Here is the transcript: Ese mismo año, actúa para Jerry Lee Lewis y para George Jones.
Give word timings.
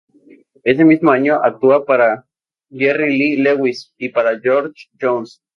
Ese 0.63 0.83
mismo 0.83 1.11
año, 1.11 1.35
actúa 1.43 1.85
para 1.85 2.25
Jerry 2.71 3.15
Lee 3.19 3.35
Lewis 3.39 3.93
y 3.99 4.09
para 4.09 4.39
George 4.39 4.87
Jones. 4.99 5.43